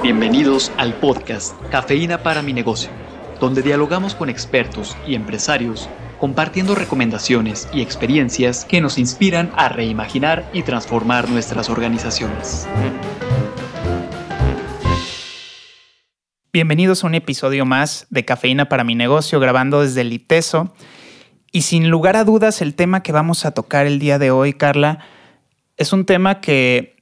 Bienvenidos 0.00 0.72
al 0.78 0.94
podcast 0.94 1.54
Cafeína 1.70 2.24
para 2.24 2.42
mi 2.42 2.52
negocio, 2.52 2.90
donde 3.38 3.62
dialogamos 3.62 4.16
con 4.16 4.30
expertos 4.30 4.96
y 5.06 5.14
empresarios 5.14 5.88
compartiendo 6.18 6.74
recomendaciones 6.74 7.68
y 7.72 7.82
experiencias 7.82 8.64
que 8.64 8.80
nos 8.80 8.98
inspiran 8.98 9.52
a 9.54 9.68
reimaginar 9.68 10.48
y 10.52 10.62
transformar 10.62 11.28
nuestras 11.28 11.68
organizaciones. 11.70 12.66
Bienvenidos 16.52 17.04
a 17.04 17.06
un 17.06 17.14
episodio 17.14 17.64
más 17.64 18.06
de 18.10 18.24
Cafeína 18.24 18.68
para 18.68 18.82
mi 18.82 18.96
negocio, 18.96 19.38
grabando 19.38 19.82
desde 19.82 20.00
el. 20.00 20.12
Y 21.52 21.62
sin 21.62 21.90
lugar 21.90 22.16
a 22.16 22.24
dudas, 22.24 22.60
el 22.60 22.74
tema 22.74 23.04
que 23.04 23.12
vamos 23.12 23.44
a 23.44 23.52
tocar 23.52 23.86
el 23.86 24.00
día 24.00 24.18
de 24.18 24.32
hoy, 24.32 24.52
Carla, 24.52 24.98
es 25.76 25.92
un 25.92 26.06
tema 26.06 26.40
que 26.40 27.01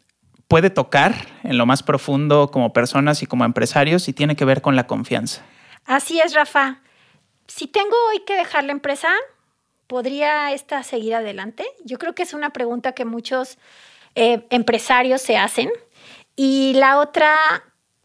puede 0.51 0.69
tocar 0.69 1.14
en 1.45 1.57
lo 1.59 1.64
más 1.64 1.85
profundo 1.85 2.50
como 2.50 2.73
personas 2.73 3.23
y 3.23 3.27
como 3.27 3.45
empresarios 3.45 4.09
y 4.09 4.12
tiene 4.12 4.35
que 4.35 4.45
ver 4.45 4.63
con 4.63 4.75
la 4.75 4.89
confianza. 4.89 5.43
Así 5.86 6.21
es, 6.21 6.35
Rafa. 6.35 6.81
Si 7.46 7.68
tengo 7.68 7.95
hoy 8.11 8.25
que 8.27 8.35
dejar 8.35 8.64
la 8.64 8.72
empresa, 8.72 9.11
¿podría 9.86 10.53
esta 10.53 10.82
seguir 10.82 11.14
adelante? 11.14 11.64
Yo 11.85 11.99
creo 11.99 12.17
que 12.17 12.25
es 12.25 12.35
una 12.35 12.50
pregunta 12.50 12.93
que 12.93 13.05
muchos 13.05 13.58
eh, 14.17 14.44
empresarios 14.50 15.22
se 15.22 15.36
hacen. 15.36 15.71
Y 16.35 16.72
la 16.75 16.99
otra 16.99 17.36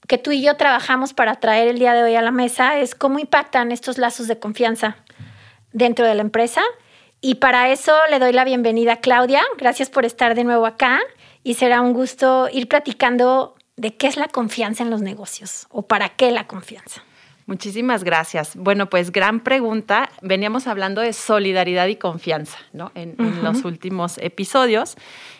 que 0.08 0.20
tú 0.20 0.32
y 0.32 0.44
yo 0.44 0.56
trabajamos 0.56 1.16
para 1.16 1.34
traer 1.40 1.68
el 1.68 1.80
día 1.80 1.96
de 1.96 2.04
hoy 2.04 2.16
a 2.16 2.22
la 2.22 2.32
mesa 2.32 2.78
es 2.78 2.94
cómo 2.94 3.18
impactan 3.18 3.72
estos 3.72 3.98
lazos 3.98 4.28
de 4.28 4.38
confianza 4.38 4.98
dentro 5.74 6.06
de 6.06 6.14
la 6.14 6.22
empresa. 6.22 6.62
Y 7.22 7.36
para 7.36 7.72
eso 7.72 7.98
le 8.12 8.20
doy 8.20 8.34
la 8.34 8.44
bienvenida 8.44 8.94
a 8.94 8.98
Claudia. 8.98 9.42
Gracias 9.58 9.90
por 9.90 10.06
estar 10.06 10.36
de 10.36 10.44
nuevo 10.44 10.68
acá 10.68 11.02
y 11.46 11.54
será 11.54 11.80
un 11.80 11.94
gusto 11.94 12.50
ir 12.52 12.68
platicando 12.68 13.56
de 13.78 13.96
qué 13.96 14.08
es 14.08 14.18
la 14.18 14.28
confianza 14.28 14.84
en 14.84 14.90
los 14.90 15.02
negocios 15.02 15.68
o 15.70 15.84
para 15.84 16.10
qué 16.10 16.32
la 16.32 16.48
confianza. 16.48 17.04
Muchísimas 17.46 18.04
gracias. 18.04 18.56
Bueno, 18.56 18.90
pues 18.90 19.12
gran 19.12 19.42
pregunta. 19.42 20.10
Veníamos 20.24 20.66
hablando 20.66 21.02
de 21.02 21.14
solidaridad 21.14 21.86
y 21.86 21.98
confianza 21.98 22.58
¿no? 22.74 22.92
en, 22.96 23.16
los 23.44 23.64
últimos 23.64 24.18
episodios 24.18 24.96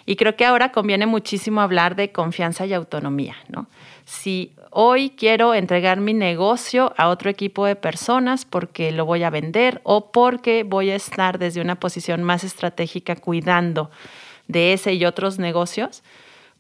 y 0.06 0.16
creo 0.16 0.36
que 0.36 0.46
ahora 0.46 0.72
conviene 0.72 1.08
muchísimo 1.08 1.62
hablar 1.62 1.96
de 1.96 2.12
confianza 2.12 2.68
y 2.68 2.74
autonomía. 2.74 3.36
¿no? 3.50 3.66
Si 4.06 4.54
hoy 4.70 5.10
quiero 5.10 5.56
entregar 5.56 6.00
mi 6.00 6.14
negocio 6.14 6.94
a 6.98 7.10
otro 7.10 7.32
equipo 7.32 7.66
de 7.66 7.76
personas 7.76 8.46
porque 8.46 8.92
lo 8.92 9.06
voy 9.06 9.24
a 9.24 9.32
vender 9.32 9.82
o 9.84 10.12
porque 10.12 10.64
voy 10.64 10.92
a 10.92 10.96
estar 10.96 11.40
desde 11.40 11.62
una 11.62 11.80
posición 11.80 12.22
más 12.22 12.44
estratégica 12.44 13.16
cuidando 13.16 13.90
de 14.48 14.74
ese 14.74 14.94
y 14.94 15.06
otros 15.06 15.40
negocios, 15.40 16.04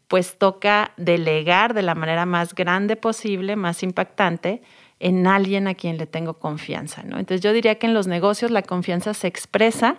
pues 0.07 0.37
toca 0.37 0.91
delegar 0.97 1.73
de 1.73 1.81
la 1.81 1.95
manera 1.95 2.25
más 2.25 2.53
grande 2.53 2.95
posible, 2.95 3.55
más 3.55 3.83
impactante, 3.83 4.61
en 4.99 5.27
alguien 5.27 5.67
a 5.67 5.75
quien 5.75 5.97
le 5.97 6.07
tengo 6.07 6.35
confianza. 6.35 7.03
¿no? 7.03 7.19
Entonces 7.19 7.41
yo 7.41 7.53
diría 7.53 7.75
que 7.75 7.87
en 7.87 7.93
los 7.93 8.07
negocios 8.07 8.51
la 8.51 8.61
confianza 8.61 9.13
se 9.13 9.27
expresa 9.27 9.97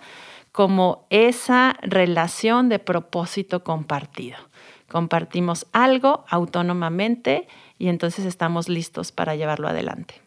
como 0.53 1.07
esa 1.11 1.77
relación 1.83 2.69
de 2.69 2.79
propósito 2.79 3.63
compartido. 3.63 4.39
Compartimos 4.89 5.67
algo 5.73 6.25
autónomamente 6.29 7.47
y 7.79 7.89
entonces 7.89 8.25
estamos 8.25 8.69
listos 8.69 9.13
para 9.13 9.35
llevarlo 9.35 9.69
adelante. 9.69 10.23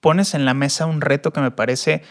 Pones 0.00 0.34
en 0.34 0.44
la 0.44 0.54
mesa 0.54 0.86
un 0.86 1.00
reto 1.00 1.32
que 1.32 1.40
me 1.40 1.50
parece 1.50 2.02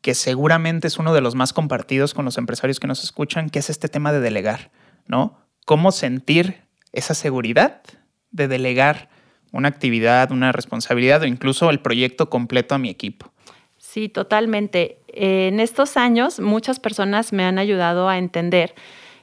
que 0.00 0.14
seguramente 0.14 0.86
es 0.86 0.98
uno 0.98 1.12
de 1.12 1.20
los 1.20 1.34
más 1.34 1.52
compartidos 1.52 2.14
con 2.14 2.24
los 2.24 2.38
empresarios 2.38 2.80
que 2.80 2.86
nos 2.86 3.02
escuchan, 3.02 3.50
que 3.50 3.58
es 3.58 3.70
este 3.70 3.88
tema 3.88 4.12
de 4.12 4.20
delegar, 4.20 4.70
¿no? 5.06 5.38
Cómo 5.64 5.92
sentir 5.92 6.62
esa 6.92 7.14
seguridad 7.14 7.82
de 8.30 8.48
delegar 8.48 9.08
una 9.52 9.68
actividad, 9.68 10.30
una 10.32 10.52
responsabilidad 10.52 11.22
o 11.22 11.26
incluso 11.26 11.70
el 11.70 11.80
proyecto 11.80 12.28
completo 12.28 12.74
a 12.74 12.78
mi 12.78 12.90
equipo. 12.90 13.32
Sí, 13.78 14.08
totalmente. 14.08 14.98
En 15.08 15.60
estos 15.60 15.96
años 15.96 16.40
muchas 16.40 16.80
personas 16.80 17.32
me 17.32 17.44
han 17.44 17.58
ayudado 17.58 18.08
a 18.08 18.18
entender 18.18 18.74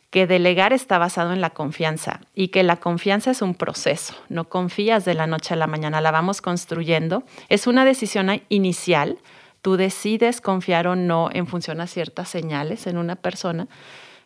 que 0.09 0.28
delegar 0.28 0.74
está 0.74 1.00
basado 1.00 1.34
en 1.34 1.42
la 1.42 1.50
confianza 1.52 2.22
y 2.36 2.50
que 2.50 2.62
la 2.62 2.78
confianza 2.78 3.31
es 3.31 3.42
un 3.42 3.56
proceso, 3.56 4.14
no 4.30 4.47
confías 4.47 5.06
de 5.06 5.16
la 5.16 5.26
noche 5.26 5.56
a 5.56 5.58
la 5.58 5.66
mañana, 5.66 6.02
la 6.02 6.12
vamos 6.12 6.40
construyendo. 6.40 7.24
Es 7.50 7.66
una 7.66 7.84
decisión 7.84 8.42
inicial, 8.50 9.18
tú 9.63 9.78
decides 9.78 10.41
confiar 10.41 10.85
o 10.88 10.96
no 10.96 11.29
en 11.31 11.47
función 11.47 11.81
a 11.81 11.88
ciertas 11.88 12.29
señales 12.29 12.85
en 12.85 12.97
una 12.97 13.16
persona. 13.16 13.68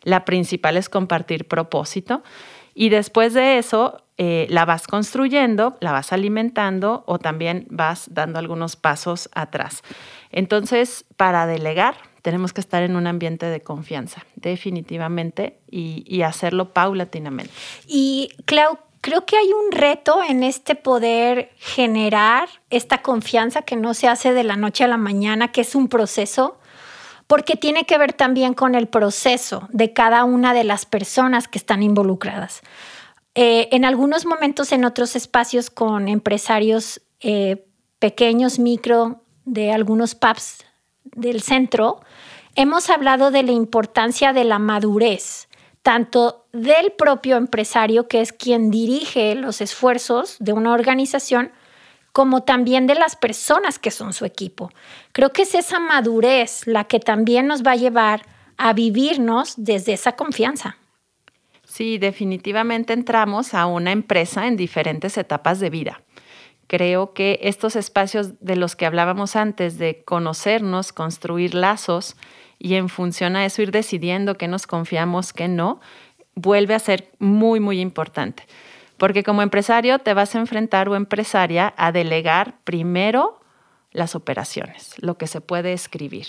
La 0.02 0.24
principal 0.24 0.76
es 0.76 0.88
compartir 0.88 1.46
propósito 1.46 2.22
y 2.74 2.90
después 2.90 3.34
de 3.34 3.58
eso 3.58 4.02
eh, 4.18 4.46
la 4.50 4.64
vas 4.64 4.88
construyendo, 4.88 5.78
la 5.80 5.92
vas 5.92 6.12
alimentando 6.12 7.04
o 7.06 7.20
también 7.20 7.66
vas 7.70 8.08
dando 8.12 8.40
algunos 8.40 8.74
pasos 8.74 9.30
atrás. 9.32 9.82
Entonces, 10.32 11.04
para 11.16 11.46
delegar, 11.46 11.94
tenemos 12.22 12.52
que 12.52 12.60
estar 12.60 12.82
en 12.82 12.96
un 12.96 13.06
ambiente 13.06 13.46
de 13.46 13.60
confianza, 13.60 14.24
definitivamente, 14.34 15.60
y, 15.70 16.04
y 16.06 16.22
hacerlo 16.22 16.72
paulatinamente. 16.72 17.52
Y 17.86 18.30
Clau, 18.44 18.78
creo 19.00 19.24
que 19.24 19.36
hay 19.36 19.52
un 19.52 19.72
reto 19.72 20.22
en 20.22 20.42
este 20.42 20.74
poder 20.74 21.50
generar 21.58 22.48
esta 22.70 23.02
confianza 23.02 23.62
que 23.62 23.76
no 23.76 23.94
se 23.94 24.08
hace 24.08 24.32
de 24.32 24.44
la 24.44 24.56
noche 24.56 24.84
a 24.84 24.88
la 24.88 24.96
mañana, 24.96 25.52
que 25.52 25.60
es 25.60 25.74
un 25.74 25.88
proceso, 25.88 26.58
porque 27.26 27.56
tiene 27.56 27.84
que 27.84 27.98
ver 27.98 28.12
también 28.12 28.54
con 28.54 28.74
el 28.74 28.88
proceso 28.88 29.68
de 29.70 29.92
cada 29.92 30.24
una 30.24 30.54
de 30.54 30.64
las 30.64 30.86
personas 30.86 31.46
que 31.46 31.58
están 31.58 31.82
involucradas. 31.82 32.62
Eh, 33.34 33.68
en 33.72 33.84
algunos 33.84 34.26
momentos, 34.26 34.72
en 34.72 34.84
otros 34.84 35.14
espacios 35.14 35.70
con 35.70 36.08
empresarios 36.08 37.02
eh, 37.20 37.66
pequeños, 37.98 38.58
micro, 38.58 39.22
de 39.44 39.72
algunos 39.72 40.14
pubs 40.14 40.64
del 41.04 41.42
centro, 41.42 42.00
hemos 42.54 42.90
hablado 42.90 43.30
de 43.30 43.42
la 43.42 43.52
importancia 43.52 44.32
de 44.32 44.44
la 44.44 44.58
madurez 44.58 45.47
tanto 45.82 46.46
del 46.52 46.92
propio 46.92 47.36
empresario, 47.36 48.08
que 48.08 48.20
es 48.20 48.32
quien 48.32 48.70
dirige 48.70 49.34
los 49.34 49.60
esfuerzos 49.60 50.36
de 50.38 50.52
una 50.52 50.72
organización, 50.72 51.52
como 52.12 52.42
también 52.42 52.86
de 52.86 52.94
las 52.94 53.16
personas 53.16 53.78
que 53.78 53.90
son 53.90 54.12
su 54.12 54.24
equipo. 54.24 54.70
Creo 55.12 55.32
que 55.32 55.42
es 55.42 55.54
esa 55.54 55.78
madurez 55.78 56.66
la 56.66 56.84
que 56.84 57.00
también 57.00 57.46
nos 57.46 57.62
va 57.62 57.72
a 57.72 57.76
llevar 57.76 58.22
a 58.56 58.72
vivirnos 58.72 59.54
desde 59.56 59.92
esa 59.92 60.12
confianza. 60.12 60.76
Sí, 61.64 61.98
definitivamente 61.98 62.92
entramos 62.92 63.54
a 63.54 63.66
una 63.66 63.92
empresa 63.92 64.46
en 64.46 64.56
diferentes 64.56 65.16
etapas 65.18 65.60
de 65.60 65.70
vida. 65.70 66.02
Creo 66.66 67.12
que 67.12 67.38
estos 67.42 67.76
espacios 67.76 68.40
de 68.40 68.56
los 68.56 68.74
que 68.74 68.84
hablábamos 68.84 69.36
antes, 69.36 69.78
de 69.78 70.02
conocernos, 70.04 70.92
construir 70.92 71.54
lazos, 71.54 72.16
y 72.58 72.74
en 72.74 72.88
función 72.88 73.36
a 73.36 73.44
eso 73.44 73.62
ir 73.62 73.70
decidiendo 73.70 74.36
qué 74.36 74.48
nos 74.48 74.66
confiamos, 74.66 75.32
qué 75.32 75.48
no, 75.48 75.80
vuelve 76.34 76.74
a 76.74 76.78
ser 76.78 77.10
muy, 77.18 77.60
muy 77.60 77.80
importante. 77.80 78.44
Porque 78.96 79.22
como 79.22 79.42
empresario 79.42 79.98
te 80.00 80.14
vas 80.14 80.34
a 80.34 80.38
enfrentar 80.38 80.88
o 80.88 80.96
empresaria 80.96 81.72
a 81.76 81.92
delegar 81.92 82.56
primero 82.64 83.40
las 83.92 84.14
operaciones, 84.14 84.94
lo 84.98 85.16
que 85.16 85.26
se 85.26 85.40
puede 85.40 85.72
escribir. 85.72 86.26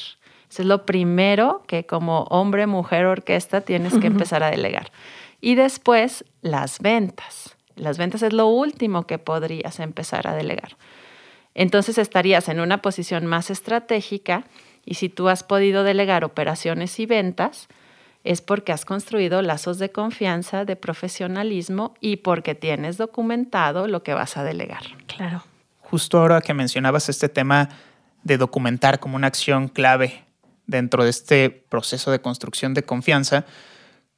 Eso 0.50 0.62
es 0.64 0.68
lo 0.68 0.86
primero 0.86 1.64
que 1.68 1.86
como 1.86 2.24
hombre, 2.24 2.68
mujer, 2.68 3.06
orquesta 3.06 3.62
tienes 3.62 3.98
que 3.98 4.08
empezar 4.08 4.44
a 4.44 4.52
delegar. 4.52 4.92
Y 5.42 5.56
después 5.56 6.26
las 6.42 6.80
ventas. 6.80 7.56
Las 7.76 7.98
ventas 7.98 8.24
es 8.24 8.34
lo 8.34 8.48
último 8.48 9.06
que 9.08 9.20
podrías 9.20 9.80
empezar 9.80 10.28
a 10.28 10.36
delegar. 10.36 10.76
Entonces 11.54 11.98
estarías 11.98 12.50
en 12.50 12.60
una 12.60 12.82
posición 12.82 13.26
más 13.26 13.50
estratégica 13.50 14.44
y 14.86 14.96
si 14.96 15.10
tú 15.10 15.30
has 15.30 15.44
podido 15.44 15.84
delegar 15.84 16.24
operaciones 16.24 17.00
y 17.00 17.06
ventas, 17.06 17.68
es 18.24 18.42
porque 18.42 18.72
has 18.72 18.86
construido 18.86 19.42
lazos 19.42 19.80
de 19.80 19.92
confianza, 19.92 20.66
de 20.66 20.76
profesionalismo 20.76 21.96
y 22.02 22.18
porque 22.18 22.56
tienes 22.56 22.98
documentado 22.98 23.88
lo 23.88 24.04
que 24.04 24.14
vas 24.14 24.38
a 24.38 24.44
delegar. 24.44 24.84
Claro. 25.08 25.44
Justo 25.80 26.20
ahora 26.20 26.42
que 26.42 26.54
mencionabas 26.54 27.10
este 27.10 27.30
tema 27.30 27.70
de 28.24 28.38
documentar 28.38 29.00
como 29.00 29.16
una 29.16 29.28
acción 29.28 29.70
clave 29.70 30.26
dentro 30.68 31.04
de 31.04 31.10
este 31.10 31.50
proceso 31.50 32.12
de 32.12 32.22
construcción 32.22 32.74
de 32.74 32.84
confianza, 32.84 33.46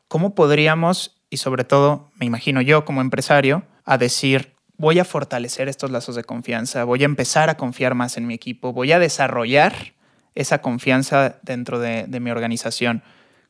¿cómo 0.08 0.36
podríamos, 0.36 1.16
y 1.30 1.38
sobre 1.38 1.64
todo 1.64 2.10
me 2.16 2.26
imagino 2.26 2.62
yo 2.62 2.84
como 2.84 3.00
empresario, 3.00 3.64
a 3.86 3.98
decir, 3.98 4.54
voy 4.76 5.00
a 5.00 5.06
fortalecer 5.06 5.70
estos 5.70 5.92
lazos 5.92 6.16
de 6.16 6.24
confianza, 6.24 6.84
voy 6.84 7.04
a 7.04 7.06
empezar 7.06 7.50
a 7.50 7.56
confiar 7.56 7.96
más 7.96 8.18
en 8.18 8.28
mi 8.28 8.34
equipo, 8.34 8.74
voy 8.74 8.92
a 8.92 9.00
desarrollar 9.00 9.94
esa 10.36 10.62
confianza 10.62 11.40
dentro 11.42 11.80
de, 11.80 12.08
mi 12.20 12.32
organización. 12.32 13.04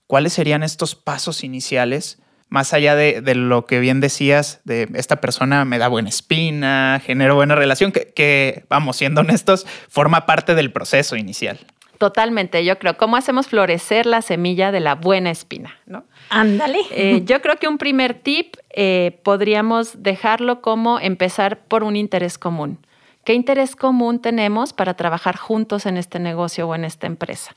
¿Cuáles 0.07 0.33
serían 0.33 0.63
estos 0.63 0.95
pasos 0.95 1.43
iniciales? 1.43 2.21
Más 2.49 2.73
allá 2.73 2.95
de, 2.95 3.21
lo 3.35 3.65
que 3.65 3.79
bien 3.79 4.01
decías, 4.01 4.59
de 4.65 4.89
esta 4.95 5.21
persona 5.21 5.63
me 5.63 5.77
da 5.77 5.87
buena 5.87 6.09
espina, 6.09 7.01
genero 7.03 7.35
buena 7.35 7.55
relación, 7.55 7.91
que, 7.91 8.65
vamos, 8.69 8.97
siendo 8.97 9.21
honestos, 9.21 9.65
forma 9.89 10.25
parte 10.25 10.55
del 10.55 10.71
proceso 10.71 11.15
inicial. 11.15 11.59
totalmente. 11.97 12.65
Yo 12.65 12.79
creo, 12.79 12.97
¿cómo 12.97 13.15
hacemos 13.15 13.47
florecer 13.47 14.05
la 14.05 14.21
semilla 14.21 14.71
de 14.71 14.79
la 14.79 14.95
buena 14.95 15.29
espina? 15.29 15.79
¿no? 15.85 16.03
Ándale. 16.29 16.79
Eh, 16.89 17.21
yo 17.25 17.41
creo 17.41 17.57
que 17.57 17.67
un 17.67 17.77
primer 17.77 18.15
tip 18.15 18.55
eh, 18.71 19.19
podríamos 19.23 20.01
dejarlo 20.01 20.61
como 20.61 20.99
empezar 20.99 21.59
por 21.59 21.83
un 21.83 21.95
interés 21.95 22.37
común. 22.37 22.79
¿Qué 23.23 23.33
interés 23.33 23.75
común 23.75 24.19
tenemos 24.19 24.73
para 24.73 24.95
trabajar 24.95 25.37
juntos 25.37 25.85
en 25.85 25.97
este 25.97 26.19
negocio 26.19 26.67
o 26.67 26.75
en 26.75 26.85
esta 26.85 27.07
empresa? 27.07 27.55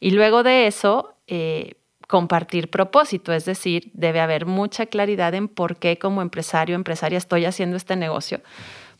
Y 0.00 0.12
luego 0.12 0.42
de 0.42 0.66
eso, 0.66 1.14
eh, 1.26 1.74
compartir 2.08 2.70
propósito, 2.70 3.32
es 3.32 3.44
decir, 3.44 3.90
debe 3.94 4.20
haber 4.20 4.46
mucha 4.46 4.86
claridad 4.86 5.34
en 5.34 5.48
por 5.48 5.76
qué 5.76 5.98
como 5.98 6.22
empresario 6.22 6.76
o 6.76 6.78
empresaria 6.78 7.18
estoy 7.18 7.44
haciendo 7.44 7.76
este 7.76 7.96
negocio. 7.96 8.40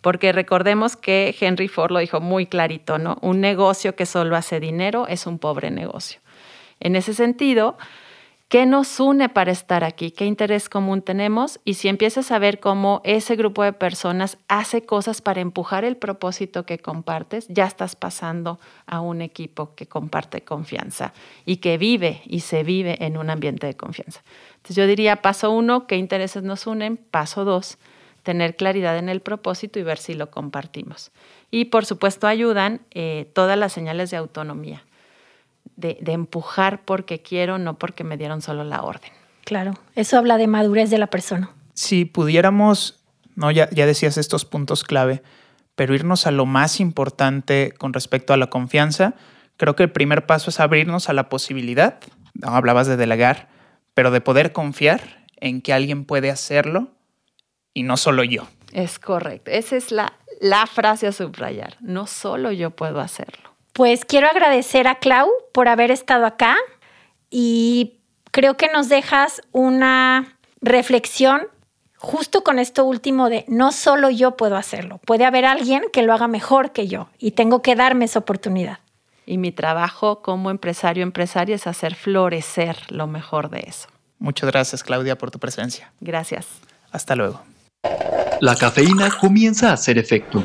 Porque 0.01 0.33
recordemos 0.33 0.97
que 0.97 1.35
Henry 1.39 1.69
Ford 1.69 1.93
lo 1.93 2.01
dijo 2.01 2.21
muy 2.21 2.47
clarito, 2.47 2.99
¿no? 2.99 3.19
Un 3.23 3.41
negocio 3.41 3.95
que 3.95 4.05
solo 4.05 4.37
hace 4.37 4.61
dinero 4.61 5.07
es 5.07 5.27
un 5.27 5.39
pobre 5.39 5.71
negocio. 5.71 6.21
En 6.81 6.97
ese 6.97 7.15
sentido, 7.15 7.77
¿Qué 8.53 8.67
nos 8.67 9.01
une 9.01 9.31
para 9.31 9.51
estar 9.51 9.83
aquí? 9.83 10.11
¿Qué 10.11 10.27
interés 10.27 10.69
común 10.69 11.01
tenemos? 11.01 11.59
Y 11.65 11.73
si 11.73 11.89
empiezas 11.89 12.31
a 12.31 12.39
ver 12.39 12.61
cómo 12.61 13.01
ese 13.03 13.35
grupo 13.35 13.63
de 13.63 13.73
personas 13.73 14.37
hace 14.47 14.85
cosas 14.85 15.23
para 15.23 15.41
empujar 15.41 15.87
el 15.87 15.97
propósito 15.97 16.67
que 16.67 16.79
compartes, 16.79 17.47
ya 17.49 17.65
estás 17.65 17.97
pasando 17.97 18.61
a 18.85 19.01
un 19.01 19.23
equipo 19.23 19.75
que 19.75 19.87
comparte 19.87 20.43
confianza 20.43 21.15
y 21.47 21.57
que 21.63 21.79
vive 21.79 22.21
y 22.27 22.41
se 22.41 22.63
vive 22.63 23.03
en 23.03 23.17
un 23.17 23.31
ambiente 23.31 23.67
de 23.67 23.75
confianza. 23.75 24.23
Entonces 24.57 24.77
yo 24.77 24.87
diría, 24.87 25.23
paso 25.23 25.51
uno, 25.51 25.87
¿qué 25.87 25.97
intereses 25.97 26.43
nos 26.43 26.67
unen? 26.67 26.99
Paso 26.99 27.47
dos, 27.47 27.79
tener 28.23 28.55
claridad 28.55 28.99
en 28.99 29.09
el 29.09 29.23
propósito 29.23 29.79
y 29.79 29.83
ver 29.83 29.97
si 29.97 30.13
lo 30.13 30.31
compartimos. 30.31 31.11
Y 31.51 31.65
por 31.65 31.87
supuesto 31.87 32.27
ayudan 32.27 32.83
eh, 32.91 33.31
todas 33.33 33.57
las 33.57 33.73
señales 33.73 34.11
de 34.11 34.19
autonomía 34.19 34.85
de, 35.77 35.99
empujar 36.07 36.85
porque 36.85 37.23
quiero, 37.23 37.59
no 37.59 37.79
porque 37.79 38.05
me 38.05 38.17
dieron 38.17 38.43
solo 38.43 38.65
la 38.65 38.83
orden. 38.83 39.11
Claro, 39.45 39.75
eso 39.95 40.19
habla 40.19 40.37
de 40.39 40.47
madurez 40.47 40.91
de 40.91 40.99
la 40.99 41.09
persona. 41.09 41.51
Si 41.75 42.05
pudiéramos, 42.05 43.03
no, 43.35 43.51
ya, 43.51 43.69
ya 43.71 43.87
decías 43.87 44.17
estos 44.17 44.45
puntos 44.45 44.85
clave, 44.85 45.23
pero 45.75 45.95
irnos 45.95 46.27
a 46.27 46.31
lo 46.31 46.47
más 46.47 46.81
importante 46.81 47.73
con 47.77 47.93
respecto 47.93 48.33
a 48.33 48.37
la 48.37 48.49
confianza, 48.49 49.15
creo 49.57 49.75
que 49.75 49.83
el 49.85 49.93
primer 49.93 50.27
paso 50.27 50.51
es 50.51 50.61
abrirnos 50.61 51.09
a 51.09 51.13
la 51.13 51.29
posibilidad, 51.29 51.99
no, 52.35 52.49
hablabas 52.49 52.87
de 52.87 52.97
delegar, 52.97 53.49
pero 53.95 54.11
de 54.11 54.21
poder 54.21 54.53
confiar 54.53 55.27
en 55.37 55.61
que 55.61 55.73
alguien 55.73 56.05
puede 56.05 56.31
hacerlo 56.31 56.91
y 57.75 57.83
no 57.83 57.97
solo 57.97 58.23
yo. 58.25 58.47
Es 58.73 58.99
correcto, 58.99 59.51
esa 59.51 59.77
es 59.77 59.93
la, 59.93 60.13
la 60.41 60.67
frase 60.67 61.07
a 61.07 61.13
subrayar, 61.13 61.77
no 61.81 62.07
solo 62.07 62.53
yo 62.53 62.71
puedo 62.71 63.01
hacerlo. 63.01 63.52
Pues 63.73 64.05
quiero 64.05 64.29
agradecer 64.29 64.87
a 64.87 64.97
Clau 64.97 65.29
por 65.53 65.69
haber 65.69 65.91
estado 65.91 66.27
acá 66.27 66.57
y 67.31 68.01
creo 68.31 68.57
que 68.57 68.69
nos 68.69 68.89
dejas 68.89 69.41
una 69.53 70.39
reflexión 70.61 71.43
justo 71.97 72.43
con 72.43 72.59
esto 72.59 72.85
último 72.85 73.29
de 73.31 73.45
no 73.49 73.73
solo 73.73 74.11
yo 74.11 74.37
puedo 74.37 74.57
hacerlo, 74.57 74.99
puede 75.07 75.25
haber 75.25 75.45
alguien 75.45 75.85
que 75.93 76.03
lo 76.03 76.13
haga 76.13 76.29
mejor 76.29 76.73
que 76.73 76.89
yo 76.89 77.09
y 77.19 77.31
tengo 77.31 77.63
que 77.63 77.77
darme 77.77 78.05
esa 78.07 78.19
oportunidad. 78.19 78.81
Y 79.25 79.39
mi 79.39 79.53
trabajo 79.53 80.21
como 80.21 80.51
empresario 80.51 81.05
empresaria 81.05 81.55
es 81.55 81.67
hacer 81.67 81.95
florecer 81.95 82.77
lo 82.89 83.07
mejor 83.07 83.51
de 83.51 83.65
eso. 83.69 83.89
Muchas 84.19 84.51
gracias 84.51 84.83
Claudia 84.83 85.17
por 85.17 85.31
tu 85.31 85.39
presencia. 85.39 85.93
Gracias. 86.01 86.47
Hasta 86.91 87.15
luego. 87.17 87.41
La 88.41 88.57
cafeína 88.57 89.11
comienza 89.21 89.71
a 89.71 89.75
hacer 89.75 89.99
efecto. 89.99 90.45